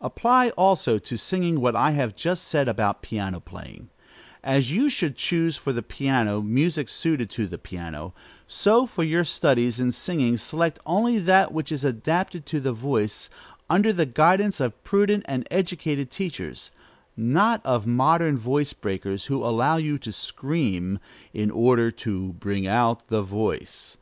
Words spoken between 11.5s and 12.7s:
which is adapted to